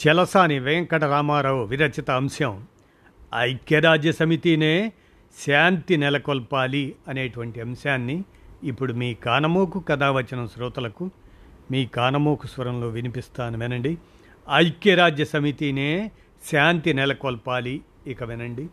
చెలసాని 0.00 0.58
వెంకటరామారావు 0.58 1.64
విరచిత 1.64 2.10
అంశం. 2.10 2.66
ఐక్యరాజ్య 3.34 4.12
సమితినే 4.12 4.92
శాంతి 5.46 5.96
నెలకొల్పాలి 5.96 6.96
అనేటువంటి 7.08 7.60
అంశాన్ని 7.60 8.24
ఇప్పుడు 8.62 8.92
మీ 8.92 9.14
కానమోకు 9.14 9.80
కథావచనం 9.80 10.48
శ్రోతలకు 10.48 11.10
మీ 11.70 11.86
కానమోకు 11.86 12.46
స్వరంలో 12.46 12.88
వినిపిస్తాను 12.88 13.58
వినండి. 13.58 13.98
ఐక్యరాజ్య 14.54 15.24
సమితినే 15.24 16.10
శాంతి 16.52 16.92
నెలకొల్పాలి 16.92 17.80
ఇక 18.06 18.24
వినండి. 18.24 18.68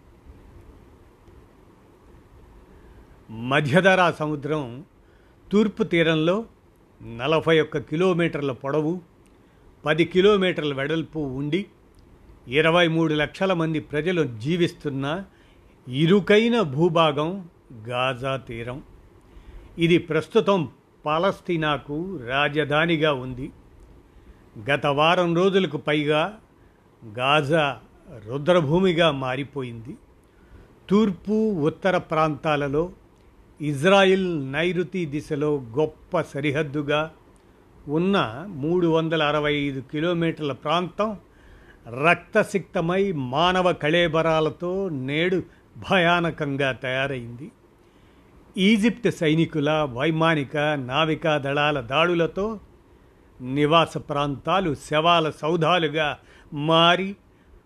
మధ్యధరా 3.31 4.11
సముద్రం 4.11 4.83
తూర్పు 5.51 5.83
తీరంలో 5.83 6.45
నలభై 7.17 7.59
ఒక్క 7.59 7.77
కిలోమీటర్ల 7.77 8.51
పొడవు 8.51 9.01
పది 9.85 10.05
కిలోమీటర్ల 10.05 10.73
వెడల్పు 10.73 11.19
ఉండి 11.19 11.65
ఇరవై 12.47 12.87
మూడు 12.87 13.13
లక్షల 13.13 13.53
మంది 13.53 13.79
ప్రజలు 13.79 14.39
జీవిస్తున్న 14.39 15.23
ఇరుకైన 15.87 16.61
భూభాగం 16.61 17.47
గాజా 17.87 18.35
తీరం. 18.35 18.83
ఇది 19.77 19.97
ప్రస్తుతం 19.97 20.69
పాలస్తీనాకు 21.05 22.19
రాజధానిగా 22.27 23.13
ఉంది. 23.13 23.51
గత 24.71 24.85
వారం 24.85 25.35
రోజులకు 25.35 25.77
పైగా 25.77 26.39
గాజా 27.19 27.79
రుద్రభూమిగా 28.27 29.11
మారిపోయింది. 29.11 29.97
తూర్పు 30.89 31.51
ఉత్తర 31.51 31.97
ప్రాంతాలలో 31.97 32.91
ఇజ్రాయిల్ 33.61 34.51
నైరుతి 34.51 35.05
దిశలో 35.05 35.57
గొప్ప 35.57 36.21
సరిహద్దుగా 36.21 37.11
ఉన్న 37.89 38.45
మూడు 38.47 38.87
వందల 38.87 39.23
అరవై 39.23 39.53
ఐదు 39.53 39.79
కిలోమీటర్ల 39.79 40.51
ప్రాంతం 40.51 41.17
రక్తసిక్తమై 42.05 43.11
మానవ 43.11 43.73
కళేబరాలతో 43.73 44.89
నేడు 44.89 45.43
భయానకంగా 45.91 46.71
తయారైంది. 46.71 47.51
ఈజిప్ట్ 48.57 49.15
సైనికుల 49.15 49.89
వైమానిక 49.93 50.57
నావికా 50.57 51.37
దళాల 51.37 51.79
దాడులతో 51.79 52.59
నివాస 53.41 53.97
ప్రాంతాలు 53.97 54.75
శవాల 54.75 55.29
సౌధాలుగా 55.29 56.17
మారి 56.53 57.15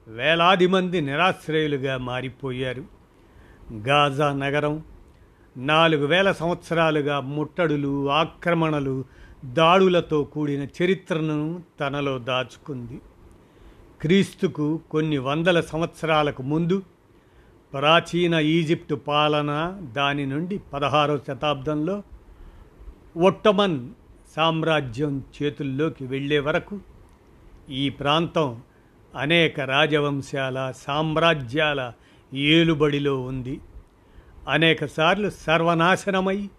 వేలాది 0.08 0.68
మంది 0.68 1.02
నిరాశ్రయులుగా 1.02 1.98
మారిపోయారు. 1.98 2.84
గాజా 3.74 4.34
నగరం 4.34 4.84
నాలుగు 5.58 6.06
వేల 6.06 6.32
సంవత్సరాలుగా 6.32 7.20
ముట్టడులు 7.20 8.12
ఆక్రమణలు 8.12 9.06
దాడులతో 9.46 10.24
కూడిన 10.24 10.68
చరిత్రను 10.84 11.64
తనలో 11.80 12.20
దాచుకుంది. 12.20 13.02
క్రీస్తుకు 14.02 14.82
కొన్ని 14.92 15.18
వందల 15.18 15.62
సంవత్సరాలకు 15.62 16.44
ముందు 16.44 16.84
ప్రాచీన 17.74 18.34
ఈజిప్టు 18.34 18.96
పాలన 18.96 19.80
దాని 19.92 20.26
నుండి 20.26 20.58
పదహారవ 20.58 21.20
శతాబ్దంలో 21.28 22.04
ఒట్టమన్ 23.18 23.90
సామ్రాజ్యం 24.36 25.24
చేతుల్లోకి 25.44 26.06
వెళ్ళే 26.06 26.40
వరకు 26.40 26.80
ఈ 27.70 27.90
ప్రాంతం 27.90 28.62
అనేక 29.18 29.59
రాజవంశాల 29.59 30.74
సామ్రాజ్యాల 30.78 31.94
ఏలుబడిలో 32.34 33.22
ఉంది. 33.22 33.59
అనేకసార్లు 34.50 35.30
సర్వనాశనమై 35.30 36.50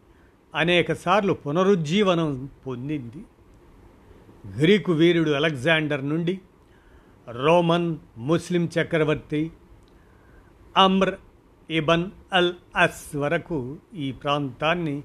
అనేకసార్లు 0.54 1.32
పునరుజ్జీవనం 1.32 2.48
పొందింది. 2.66 3.24
గ్రీకు 4.60 4.92
వీరుడు 4.92 5.30
అలెగ్జాండర్ 5.30 6.08
నుండి 6.08 6.40
రోమన్ 7.30 7.96
ముస్లిం 8.18 8.70
చక్రవర్తి 8.80 9.50
అమ్ర్ 10.76 11.14
ఇబన్ 11.70 12.04
అల్ 12.32 12.52
అస్ 12.76 13.16
వరకు 13.16 13.76
ఈ 13.94 14.12
ప్రాంతాన్ని 14.12 15.02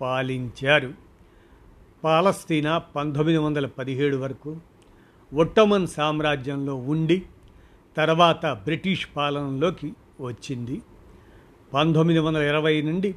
పాలించారు. 0.00 0.94
పాలస్తీనా 2.04 2.78
పంతొమ్మిది 2.78 3.38
వందల 3.38 3.66
పదిహేడు 3.66 4.16
వరకు 4.16 4.56
ఒట్టమన్ 5.34 5.86
సామ్రాజ్యంలో 5.86 6.74
ఉండి 6.74 7.22
తర్వాత 7.96 8.46
బ్రిటిష్ 8.46 9.06
పాలనలోకి 9.16 9.92
వచ్చింది. 10.20 10.82
పంతొమ్మిది 11.74 12.20
వందల 12.20 12.42
ఇరవై 12.42 12.82
నుండి 12.82 13.14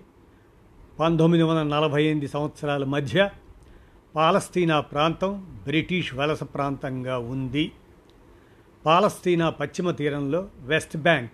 పంతొమ్మిది 1.00 1.44
వందల 1.44 1.64
నలభై 1.64 2.04
ఎనిమిది 2.04 2.28
సంవత్సరాల 2.28 2.84
మధ్య 2.84 3.30
పాలస్తీనా 4.16 4.80
ప్రాంతం 4.80 5.60
బ్రిటిష్ 5.64 6.16
వలస 6.16 6.44
ప్రాంతంగా 6.44 7.18
ఉంది. 7.18 7.72
పాలస్తీనా 8.86 9.50
పశ్చిమ 9.50 9.92
తీరంలో 9.92 10.50
వెస్ట్ 10.60 10.98
బ్యాంక్ 10.98 11.32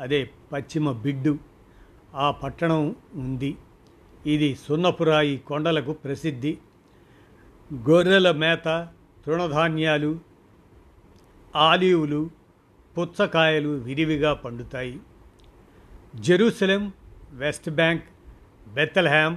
అదే 0.00 0.30
పశ్చిమ 0.52 0.92
బిడ్డు 0.92 1.38
ఆ 2.14 2.30
పట్టణం 2.30 2.96
ఉంది. 3.14 3.56
ఇది 4.26 4.58
సున్నపురాయి 4.68 5.36
కొండలకు 5.36 5.92
ప్రసిద్ధి. 5.92 6.58
గొర్రెల 7.74 8.30
మేత 8.30 8.88
తృణధాన్యాలు 9.26 10.18
ఆలివులు 11.56 12.30
పుచ్చకాయలు 12.98 13.68
విరివిగా 13.68 14.34
పండుతాయి. 14.34 15.00
Jerusalem 16.16 16.92
West 17.32 17.70
Bank 17.70 18.04
Bethlehem 18.74 19.36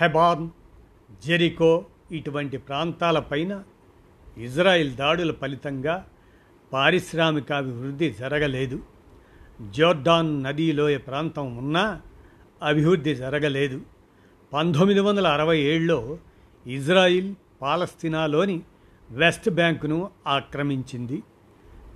Hebron 0.00 0.48
Jericho 1.26 1.84
ఇటువంటి 2.12 2.56
ప్రాంతాలపైన 2.56 3.62
ఇజ్రాయిల్ 4.38 4.94
దాడుల 4.94 5.32
ఫలితంగా 5.32 6.06
పారిశ్రామికాభివృద్ధి 6.72 8.12
జరగలేదు. 8.12 8.82
జోర్డాన్ 9.70 10.42
నదీలోయ 10.42 10.96
ప్రాంతం 10.96 11.56
ఉన్నా 11.56 12.00
అభివృద్ధి 12.62 13.14
జరగలేదు. 13.14 13.80
పంతొమ్మిది 14.52 15.00
వందల 15.00 15.26
అరవై 15.26 15.58
ఏడులో 15.58 16.18
ఇజ్రాయిల్ 16.66 17.34
పాలస్తీనాలోని 17.62 18.62
వెస్ట్ 19.10 19.50
బ్యాంకును 19.50 20.10
ఆక్రమించింది. 20.26 21.22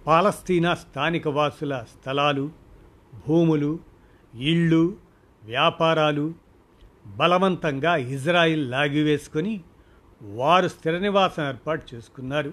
పాలస్తీనా 0.07 0.75
స్థానిక 0.75 1.29
వాసుల 1.29 1.85
స్థలాలు 1.95 2.51
భూములు 3.29 3.79
ఇళ్ళు 4.35 4.97
వ్యాపారాలు 5.45 6.35
బలవంతంగా 7.07 7.97
ఇజ్రాయిల్ 7.97 8.71
లాగివేసుకొని 8.71 9.61
వారు 10.23 10.69
స్థిర 10.69 10.99
నివాసం 10.99 11.47
ఏర్పాటు 11.47 11.95
చేసుకున్నారు. 11.95 12.53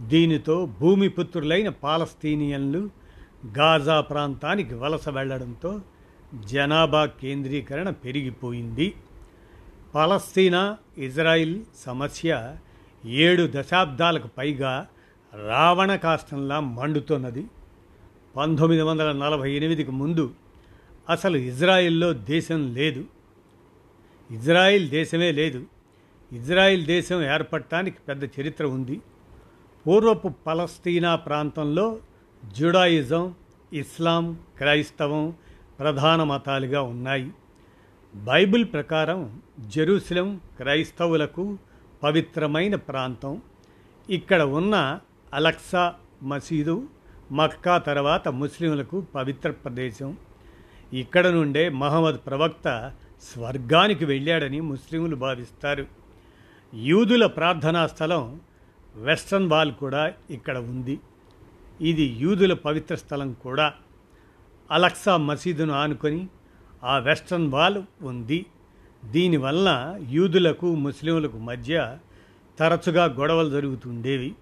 దీనితో 0.00 0.66
భూమిపుత్రులైన 0.80 1.68
పాలస్తీనియన్లు 1.68 2.90
గాజా 3.58 4.00
ప్రాంతానికి 4.00 4.74
వలస 4.74 5.08
వెళ్ళడంతో 5.08 5.80
జనాభా 6.34 7.06
కేంద్రీకరణ 7.06 7.90
పెరిగిపోయింది. 7.90 8.94
పాలస్తీనా 9.94 10.76
ఇజ్రాయిల్ 10.98 11.60
సమస్య 11.76 12.56
ఏడు 13.04 13.48
దశాబ్దాలకు 13.54 14.28
పైగా 14.38 14.86
రావణ 15.46 15.94
కాష్టంలా 15.94 16.60
మండుతున్నది. 16.60 17.44
పంతొమ్మిది 18.36 18.82
వందల 18.82 19.12
నలభై 19.12 19.52
ఎనిమిదికి 19.52 19.90
ముందు 19.90 20.34
అసలు 21.08 21.36
ఇజ్రాయిల్లో 21.36 22.12
దేశం 22.12 22.74
లేదు. 22.74 23.04
ఇజ్రాయిల్ 24.30 24.90
దేశమే 24.90 25.32
లేదు. 25.32 25.66
ఇజ్రాయిల్ 26.32 26.86
దేశం 26.86 27.22
ఏర్పడటానికి 27.22 27.96
పెద్ద 28.08 28.24
చరిత్ర 28.24 28.66
ఉంది. 28.66 29.00
పూర్వపు 29.86 30.28
పలస్తీనా 30.28 31.16
ప్రాంతంలో 31.16 31.98
జుడాయిజం 32.58 33.34
ఇస్లాం 33.72 34.38
క్రైస్తవం 34.58 35.34
ప్రధాన 35.78 36.22
మతాలుగా 36.22 36.82
ఉన్నాయి. 36.82 37.30
బైబిల్ 38.14 38.64
ప్రకారం 38.72 39.42
జెరూసలం 39.60 40.40
క్రైస్తవులకు 40.56 41.58
పవిత్రమైన 42.02 42.74
ప్రాంతం. 42.74 43.42
ఇక్కడ 44.10 44.42
ఉన్న 44.42 45.00
అలక్సా 45.34 45.94
మసీదు 46.22 46.88
మక్కా 47.32 47.78
తర్వాత 47.78 48.28
ముస్లింలకు 48.28 49.00
పవిత్ర 49.14 49.50
ప్రదేశం. 49.50 50.16
ఇక్కడ 50.92 51.26
నుండే 51.26 51.68
మహమ్మద్ 51.68 52.20
ప్రవక్త 52.26 52.92
స్వర్గానికి 53.22 54.04
వెళ్ళాడని 54.04 54.60
ముస్లింలు 54.60 55.16
భావిస్తారు. 55.16 55.86
యూదుల 56.74 57.26
ప్రార్థనా 57.26 57.86
స్థలం 57.86 58.40
వెస్ట్రన్ 58.96 59.48
వాల్ 59.48 59.72
కూడా 59.72 60.14
ఇక్కడ 60.30 60.58
ఉంది. 60.58 60.98
ఇది 61.80 62.02
యూదుల 62.02 62.52
పవిత్ర 62.52 62.94
స్థలం 62.94 63.32
కూడా. 63.32 63.72
అలక్సా 64.70 65.16
మసీదును 65.16 65.72
ఆనుకొని 65.72 66.28
ఆ 66.84 66.98
వెస్ట్రన్ 66.98 67.50
వాల్ 67.52 67.82
ఉంది. 68.02 68.46
దీనివల్ల 69.04 69.98
యూదులకు 70.08 70.74
ముస్లింలకు 70.74 71.38
మధ్య 71.38 71.98
తరచుగా 72.58 73.04
గొడవలు 73.04 73.50
జరుగుతుండేవి. 73.50 74.34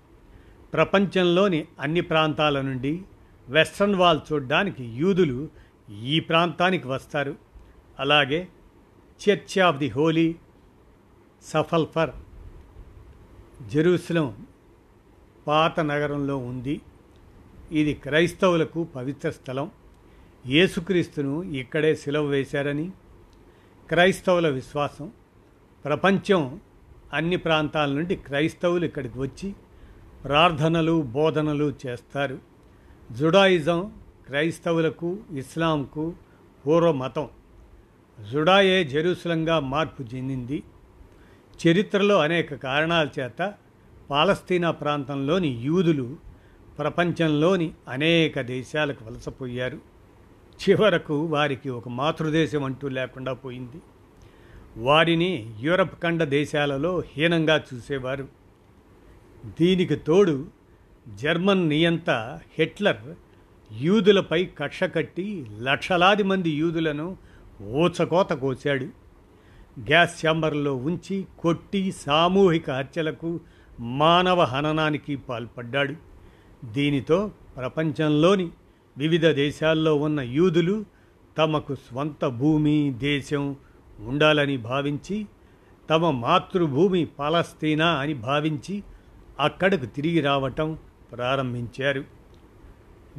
ప్రపంచంలోని 0.72 1.68
అన్ని 1.80 2.00
ప్రాంతాల 2.00 2.60
నుండి 2.60 3.02
వెస్ట్రన్ 3.48 3.94
వాల్ 3.94 4.20
చూడ్డానికి 4.32 4.84
యూదులు 4.84 5.48
ఈ 6.02 6.20
ప్రాంతానికి 6.20 6.88
వస్తారు. 6.88 7.36
అలాగే 8.00 8.48
church 9.22 9.58
of 9.58 9.76
the 9.76 9.88
holy 9.88 10.36
sepulchre 11.42 12.10
Jerusalem 13.68 14.46
పాత 15.46 15.80
నగరంలో 15.80 16.36
ఉంది. 16.36 16.80
ఇది 17.72 17.94
క్రైస్తవులకు 17.94 18.84
పవిత్ర 18.84 19.30
స్థలం. 19.30 19.70
యేసుక్రీస్తును 20.46 21.42
ఇక్కడే 21.42 21.94
సిలవ 21.94 22.24
వేశారని 22.24 22.90
క్రైస్తవుల 23.88 24.48
విశ్వాసం. 24.48 25.12
ప్రపంచం 25.84 26.60
అన్ని 27.12 27.36
ప్రాంతాల 27.36 27.90
నుండి 27.90 28.16
క్రైస్తవులు 28.16 28.84
ఇక్కడికి 28.84 29.18
వచ్చి 29.18 29.54
ప్రార్థనలు 30.24 31.02
బోధనలు 31.02 31.74
చేస్తారు. 31.86 32.38
జుడాయిజం 33.12 33.92
క్రైస్తవులకు 34.26 35.18
ఇస్లాంకు 35.32 36.14
పూర్వ 36.66 36.92
మతం 36.92 37.28
జుడాయే 38.26 38.84
జెరూసలంగా 38.84 39.60
మార్పు 39.60 40.02
చెందింది. 40.02 40.62
చరిత్రలో 41.66 42.18
అనేక 42.18 42.54
కారణాల 42.54 43.08
చేత 43.20 43.54
పాలస్తీనా 44.10 44.70
ప్రాంతంలోని 44.70 45.48
యూదులు 45.48 46.16
ప్రపంచంలోని 46.78 47.70
అనేక 47.88 48.40
దేశాలకు 48.40 49.04
వలసపోయారు. 49.04 49.78
చివరకు 50.62 51.24
వారికి 51.24 51.68
ఒక 51.68 51.88
మాతృదేశం 51.88 52.64
అంటూ 52.64 52.88
లేకుండా 52.88 53.32
పోయింది. 53.32 53.80
వారిని 54.76 55.54
యూరప్ 55.60 56.02
ఖండ 56.02 56.24
దేశాలలో 56.24 57.02
హీనంగా 57.06 57.64
చూసేవారు. 57.74 58.28
దీనికి 59.60 59.96
తోడు 59.96 60.46
జర్మన్ 61.14 61.68
నియంత 61.68 62.40
హిట్లర్ 62.58 63.14
యూదులపై 63.72 64.44
కక్ష 64.44 64.84
కట్టి 64.84 65.46
లక్షలాది 65.60 66.22
మంది 66.22 66.50
యూదులను 66.50 67.27
ఊచకోత 67.62 68.30
కోశాడు. 68.30 68.84
గ్యాస్ 69.80 70.26
ఛాంబర్లో 70.26 70.76
ఉంచి 70.76 71.26
కొట్టి 71.38 71.92
సామూహిక 71.92 72.70
హత్యలకు 72.70 73.40
మానవ 73.80 74.42
హననానికి 74.42 75.16
పాల్పడ్డాడు. 75.16 75.94
దీనితో 76.64 77.30
ప్రపంచంలోని 77.56 78.50
వివిధ 78.98 79.26
దేశాల్లో 79.26 79.96
ఉన్న 79.96 80.20
యూదులు 80.20 80.84
తమకు 81.38 81.74
స్వంత 81.74 82.24
భూమి 82.24 82.94
దేశం 82.98 83.56
ఉండాలని 84.00 84.56
భావించి 84.56 85.26
తమ 85.90 86.10
మాతృభూమి 86.10 87.04
పాలస్తీనా 87.04 87.86
అని 87.86 88.14
భావించి 88.14 88.82
అక్కడకు 89.40 89.86
తిరిగి 89.86 90.20
రావటం 90.20 90.78
ప్రారంభించారు. 91.12 92.04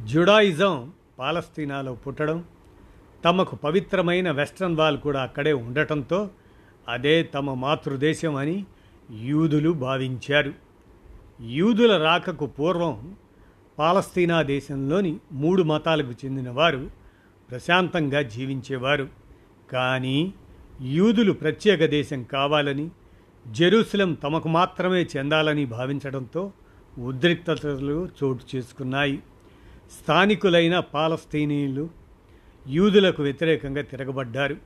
జుడాయిజం 0.04 0.92
పాలస్తీనాలో 1.18 1.94
పుట్టడం 1.94 2.44
తమకు 3.24 3.56
పవిత్రమైన 3.56 4.30
వెస్ట్రన్ 4.30 4.76
వాల్ 4.76 4.98
కూడా 4.98 5.22
అక్కడే 5.22 5.52
ఉండటంతో 5.52 6.30
అదే 6.88 7.22
తమ 7.22 7.54
మాతృదేశం 7.54 8.36
అని 8.36 8.64
యూదులు 9.22 9.70
భావించారు. 9.70 10.54
యూదుల 11.42 11.96
రాకకు 12.02 12.46
పూర్వం 12.46 13.14
పాలస్తీనా 13.78 14.42
దేశంలోని 14.42 15.16
మూడు 15.32 15.62
మతాలకు 15.62 16.10
చెందినవారు 16.10 16.90
ప్రశాంతంగా 17.50 18.22
జీవించేవారు. 18.22 19.08
కానీ 19.72 20.34
యూదులు 20.80 21.32
ప్రత్యేక 21.32 21.84
దేశం 21.84 22.22
కావాలని 22.22 22.90
జెరూసలం 23.48 24.14
తమకు 24.14 24.48
మాత్రమే 24.48 25.06
చెందాలని 25.16 25.64
భావించడంతో 25.64 26.52
ఉద్రిక్తతలు 26.98 28.08
చోటు 28.22 28.56
చేసుకున్నాయి. 28.56 29.16
స్థానికులైన 30.02 30.78
పాలస్తీనీయులు 30.78 31.99
యూదులకు 32.68 33.22
వ్యతిరేకంగా 33.22 33.82
తిరగబడ్డారు. 33.82 34.56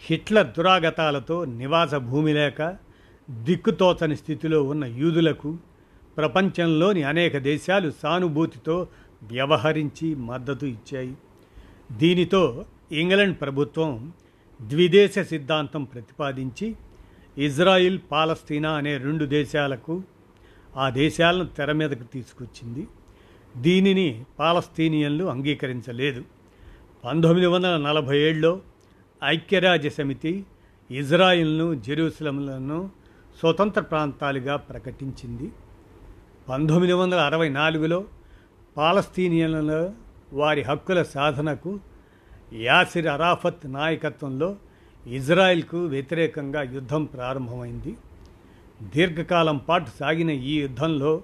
హిట్లర్ 0.00 0.46
దురాగతాలతో 0.46 1.44
నివాస 1.44 1.94
భూమి 1.94 2.32
లేక 2.32 2.76
దిక్కుతోచని 3.30 4.16
స్థితిలో 4.16 4.62
ఉన్న 4.62 4.84
యూదులకు 4.84 5.56
ప్రపంచంలోని 6.16 7.02
అనేక 7.02 7.38
దేశాలు 7.38 7.92
సానుభూతితో 8.02 8.86
వ్యవహరించి 9.22 10.14
మద్దతు 10.14 10.66
ఇచ్చాయి. 10.66 11.14
దీనితో 11.92 12.64
ఇంగ్లాండ్ 12.92 13.40
ప్రభుత్వం 13.40 14.12
ద్విదేశ 14.62 15.18
సిద్ధాంతం 15.18 15.84
ప్రతిపాదించి 15.84 16.76
ఇజ్రాయిల్ 17.38 18.00
పాలస్తీనా 18.12 18.72
అనే 18.72 18.96
రెండు 18.96 19.24
దేశాలకు 19.24 20.02
ఆ 20.76 20.90
దేశాలను 20.90 21.46
తెర 21.46 21.72
మీదకు 21.72 22.02
తీసుకొచ్చింది. 22.02 22.86
దీనిని 23.56 24.24
పాలస్తీనియన్లు 24.38 25.24
అంగీకరించలేదు. 25.24 26.24
పంతొమ్మిది 27.04 27.46
వందల 27.46 27.76
నలభై 27.76 28.18
ఏడులో 28.18 28.60
ఐక్యరాజ్య 29.24 29.90
సమితి 29.90 30.44
ఇజ్రాయిల్ను 30.90 31.74
జెరూసలంలను 31.74 32.90
స్వతంత్ర 33.40 33.80
ప్రాంతాలుగా 33.80 34.56
ప్రకటించింది. 34.56 35.52
పంతొమ్మిది 36.48 36.92
వందల 36.92 37.20
అరవై 37.20 37.48
నాలుగులో 37.48 38.04
పాలస్తీనియన్ల 38.76 39.92
వారి 40.32 40.62
హక్కుల 40.62 41.02
సాధనకు 41.02 41.80
యాసిర్ 42.52 43.06
అరాఫత్ 43.06 43.72
నాయకత్వంలో 43.72 44.56
ఇజ్రాయెల్కు 45.06 45.86
వ్యతిరేకంగా 45.86 46.62
యుద్ధం 46.62 47.04
ప్రారంభమైంది. 47.04 47.96
దీర్ఘకాలం 48.82 49.56
పాటు 49.56 49.90
సాగిన 50.00 50.30
ఈ 50.30 50.60
యుద్ధంలో 50.60 51.22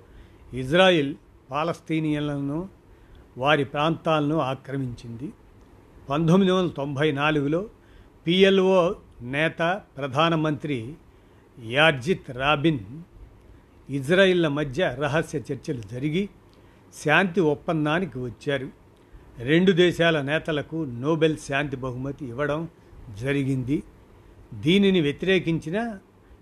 ఇజ్రాయిల్ 0.52 1.14
పాలస్తీనియన్లను 1.50 2.68
వారి 3.38 3.64
ప్రాంతాలను 3.64 4.38
ఆక్రమించింది. 4.38 5.32
పంతొమ్మిది 6.08 6.52
వందల 6.52 6.68
తొంభై 6.68 7.12
నాలుగులో 7.12 7.68
పిఎల్ఓ 8.26 8.94
నేత 9.22 9.80
ప్రధానమంత్రి 9.96 10.94
యార్జిత్ 11.58 12.30
రాబిన్ 12.30 12.78
ఇజ్రాయిల్ల 13.90 14.48
మధ్య 14.48 14.96
రహస్య 15.00 15.38
చర్చలు 15.38 15.82
జరిగి 15.92 16.28
శాంతి 17.04 17.40
ఒప్పందానికి 17.40 18.18
వచ్చారు. 18.18 18.68
రెండు 19.38 19.72
దేశాల 19.72 20.22
నేతలకు 20.22 20.84
నోబెల్ 20.84 21.36
శాంతి 21.36 21.76
బహుమతి 21.76 22.24
ఇవ్వడం 22.26 22.68
జరిగింది. 23.22 23.82
దీనిని 24.54 25.00
వ్యతిరేకించిన 25.00 25.98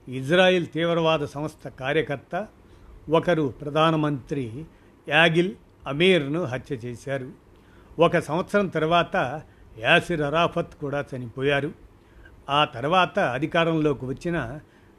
ఇజ్రాయిల్ 0.08 0.66
తీవ్రవాద 0.66 1.24
సంస్థ 1.24 1.68
కార్యకర్త 1.68 2.46
ఒకరు 3.10 3.54
ప్రధానమంత్రి 3.60 4.64
యాగిల్ 5.08 5.54
అమీర్ను 5.86 6.44
హత్య 6.44 6.74
చేశారు. 6.74 7.30
ఒక 7.98 8.18
సంవత్సరం 8.18 8.66
తర్వాత 8.66 9.42
యాసిర్ 9.78 10.20
అరాఫత్ 10.20 10.74
కూడా 10.80 11.04
చనిపోయారు. 11.16 11.72
ఆ 12.50 12.64
తర్వాత 12.64 13.18
అధికారంలోకి 13.18 14.04
వచ్చిన 14.04 14.58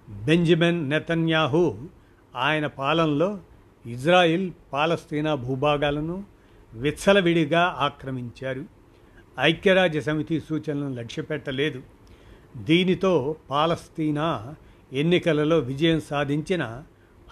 బెంజమిన్ 0.09 0.89
నెతన్యాహు 0.89 1.77
ఆయన 2.35 2.67
పాలనలో 2.67 3.39
ఇజ్రాయిల్ 3.85 4.51
పాలస్తీనా 4.73 5.35
భూభాగాలను 5.35 6.23
విచ్చలవిడిగా 6.73 7.75
ఆక్రమించారు. 7.79 8.65
ఐక్యరాజ్య 9.39 10.01
సమితి 10.01 10.39
సూచనలను 10.39 10.93
లక్ష్యపెట్టలేదు. 10.93 11.81
దీనితో 12.57 13.35
పాలస్తీనా 13.49 14.55
ఎన్నికలలో 14.93 15.59
విజయం 15.59 16.01
సాధించిన 16.01 16.83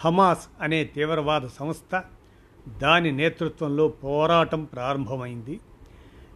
హమాస్ 0.06 0.48
అనే 0.62 0.84
తీవ్రవాద 0.84 1.42
సంస్థ 1.60 2.04
దాని 2.82 3.12
నేతృత్వంలో 3.12 3.88
పోరాటం 3.88 4.64
ప్రారంభమైంది. 4.64 5.60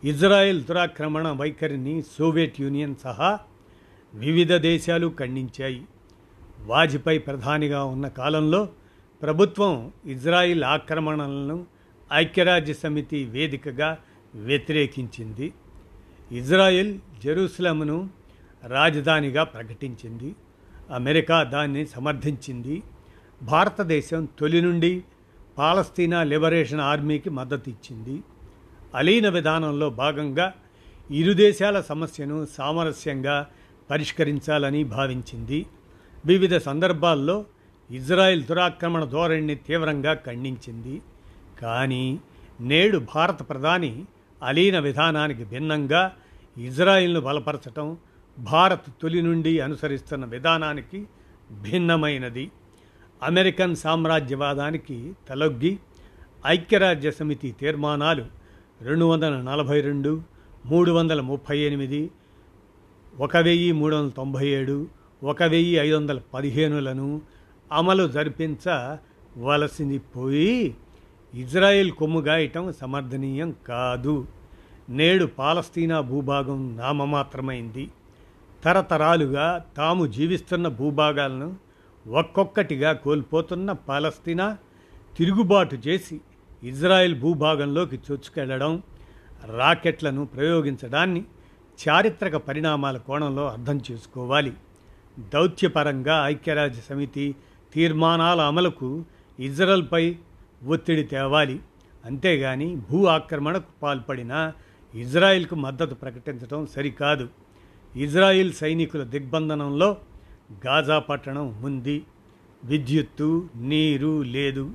ఇజ్రాయెల్ 0.05 0.63
దురాక్రమణ 0.63 1.27
వైఖరిని 1.31 2.01
సోవియట్ 2.01 2.61
యూనియన్ 2.61 2.95
సహా 3.03 3.39
వివిధ 4.13 4.53
దేశాలు 4.53 5.13
ఖండించాయి. 5.19 5.85
వాజ్పేయి 6.59 7.19
ప్రధానిగా 7.19 7.83
ఉన్న 7.83 8.07
కాలంలో 8.07 8.69
ప్రభుత్వం 9.21 9.91
ఇజ్రాయిల్ 10.05 10.63
ఆక్రమణలను 10.63 11.65
ఐక్యరాజ్య 12.13 12.73
సమితి 12.73 13.23
వేదికగా 13.23 13.97
వ్యతిరేకించింది. 14.35 15.53
ఇజ్రాయెల్ 16.31 16.99
జెరూసలంను 17.23 18.09
రాజధానిగా 18.67 19.43
ప్రకటించింది. 19.43 20.35
అమెరికా 20.93 21.43
దాన్ని 21.43 21.85
సమర్థించింది. 21.85 22.83
భారతదేశం 23.43 24.27
తొలి 24.39 24.61
నుండి 24.61 25.03
పాలస్తీనా 25.57 26.23
లిబరేషన్ 26.23 26.81
ఆర్మీకి 26.81 27.29
మద్దతు 27.29 27.69
ఇచ్చింది 27.69 28.23
అలీన 28.95 29.29
విధానంలో 29.29 29.89
భాగంగా 29.89 30.53
ఇరు 31.11 31.33
దేశాల 31.33 31.81
సమస్యను 31.81 32.47
సామరస్యంగా 32.57 33.47
పరిష్కరించాలని 33.89 34.83
భావించింది. 34.83 35.65
వివిధ 36.25 36.57
సందర్భాల్లో 36.57 37.45
ఇజ్రాయెల్ 37.91 38.43
దురాక్రమణ 38.43 39.03
ధోరణిని 39.03 39.55
తీవ్రంగా 39.55 40.13
ఖండించింది. 40.13 41.01
కానీ 41.61 42.19
నేడు 42.61 43.05
భారత 43.15 43.49
ప్రధాని 43.49 44.05
అలీన 44.43 44.79
విధానానికి 44.79 45.43
భిన్నంగా 45.43 46.15
ఇజ్రాయిల్ను 46.57 47.19
బలపరచటం 47.19 47.97
భారత్ 48.39 48.91
తొలి 49.01 49.21
నుండి 49.21 49.59
అనుసరిస్తున్న 49.59 50.25
విధానానికి 50.25 51.05
భిన్నమైనది. 51.61 52.51
అమెరికన్ 53.23 53.75
సామ్రాజ్యవాదానికి 53.75 55.13
తలొగ్గి 55.29 55.79
ఐక్యరాజ్య 56.47 57.11
సమితి 57.11 57.51
తీర్మానాలు 57.51 58.44
రెండు 58.81 59.05
వందల 59.05 59.41
నలభై 59.41 59.81
రెండు 59.81 60.21
మూడు 60.65 60.91
వందల 60.91 61.21
ముప్పై 61.21 61.59
ఎనిమిది 61.59 62.11
ఒక 63.19 63.37
వెయ్యి 63.37 63.71
మూడు 63.71 63.95
వందల 63.95 64.09
తొంభై 64.09 64.47
ఏడు 64.47 64.87
ఒక 65.23 65.43
వెయ్యి 65.43 65.75
ఐదు 65.75 65.95
వందల 65.95 66.21
పదిహేనులను 66.33 67.21
అమలు 67.71 68.07
జరిపించవలసింది 68.07 69.97
పోయి 69.97 70.75
ఇజ్రాయెల్ 71.33 71.91
కొమ్ముగాయటం 71.91 72.73
సమర్థనీయం 72.73 73.55
కాదు. 73.67 74.27
నేడు 74.89 75.25
పాలస్తీనా 75.25 76.01
భూభాగం 76.01 76.77
నామమాత్రమైంది. 76.77 77.91
తరతరాలుగా 78.63 79.65
తాము 79.77 80.05
జీవిస్తున్న 80.05 80.67
భూభాగాలను 80.67 81.55
ఒక్కొక్కటిగా 82.07 82.93
కోల్పోతున్న 82.93 83.71
పాలస్తీనా 83.71 84.57
తిరుగుబాటు 85.17 85.75
చేసి 85.75 86.21
ఇజ్రాయెల్ 86.65 87.19
భూభాగంలోకి 87.19 87.95
చొచ్చుకెళ్ళడం 87.95 88.83
రాకెట్లను 89.57 90.25
ప్రయోగించడాన్ని 90.25 91.23
చారిత్రక 91.87 92.35
పరిణామాల 92.35 92.97
కోణంలో 92.97 93.49
అర్థం 93.49 93.81
చేసుకోవాలి. 93.91 94.53
దౌత్యపరంగా 95.33 96.27
ఐక్యరాజ్య 96.27 96.81
సమితి 96.89 97.35
తీర్మానాల 97.73 98.41
అమలుకు 98.41 99.05
ఇజ్రాయెల్పై 99.39 100.15
ఒత్తిడి 100.65 101.03
తేవాలి. 101.03 101.59
అంతేగాని 102.05 102.75
భూ 102.75 103.05
ఆక్రమణకు 103.05 103.71
పాల్పడిన 103.83 104.51
ఇజ్రాయిల్కు 104.95 105.55
మద్దతు 105.55 105.95
ప్రకటించడం 105.95 106.65
సరికాదు. 106.65 107.29
ఇజ్రాయిల్ 107.95 108.53
సైనికుల 108.53 109.03
దిగ్బంధనంలో 109.03 109.97
గాజా 110.65 110.99
పట్టణం 110.99 111.63
ఉంది. 111.63 112.03
విద్యుత్తు 112.63 113.49
నీరు 113.55 114.21
లేదు. 114.21 114.71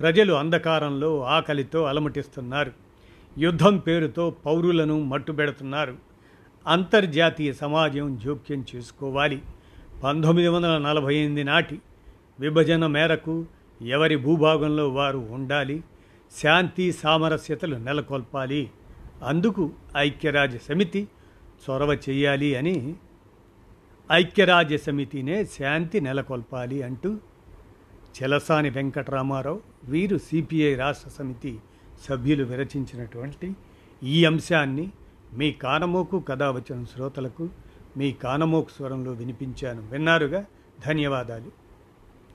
ప్రజలు 0.00 0.32
అంధకారంలో 0.32 1.24
ఆకలితో 1.24 1.84
అలమటిస్తున్నారు. 1.84 2.72
యుద్ధం 3.38 3.78
పేరుతో 3.78 4.30
పౌరులను 4.30 5.02
మట్టుబెడుతున్నారు. 5.04 5.96
అంతర్జాతీయ 6.66 7.52
సమాజం 7.52 8.16
జోక్యం 8.24 8.64
చేసుకోవాలి. 8.76 9.42
పంతొమ్మిది 10.04 10.48
వందల 10.48 10.78
నలభై 10.78 11.14
ఎనిమిది 11.14 11.44
నాటి 11.44 11.80
విభజన 12.40 12.86
మేరకు 12.86 13.46
ఎవరి 13.82 14.16
భూభాగంలో 14.16 14.88
వారు 14.88 15.18
ఉండాలి? 15.18 15.82
శాంతి 16.42 16.92
సామరస్యతలు 16.92 17.76
నెలకొల్పాలి. 17.76 18.70
అందుకు 19.22 19.70
ఐక్యరాజ్య 19.96 20.58
సమితి 20.58 21.08
చొరవ 21.70 21.94
చేయాలి 21.94 22.54
అని 22.54 22.94
ఐక్యరాజ్య 24.12 24.78
సమితినే 24.78 25.44
శాంతి 25.44 26.00
నెలకొల్పాలి 26.00 26.82
అంటూ 26.82 27.18
చెలసాని 28.22 28.70
వెంకటరామారావు 28.70 29.77
వీరు 29.88 30.18
సిపిఐ 30.18 30.74
రాష్ట్ర 30.74 31.08
సమితి 31.08 31.58
సభ్యులు 32.08 32.44
విరచించినటువంటి 32.44 33.56
ఈ 34.02 34.24
అంశాన్ని 34.24 34.90
మీ 35.32 35.52
కానమోకు 35.52 36.20
కథ 36.20 36.42
వచ్చిన 36.42 36.84
శ్రోతలకు 36.84 37.48
మీ 37.96 38.12
కానమోకు 38.12 38.68
స్వరంలో 38.76 39.12
వినిపించాను. 39.12 39.88
విన్నారుగా? 39.90 40.44
ధన్యవాదాలు. 40.86 41.67